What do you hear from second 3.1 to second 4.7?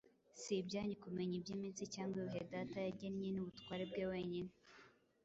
ni ubutware bwe wenyine.”